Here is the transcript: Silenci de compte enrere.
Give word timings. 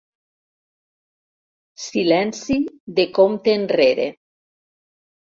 Silenci 1.87 2.57
de 3.01 3.05
compte 3.19 3.55
enrere. 3.59 4.09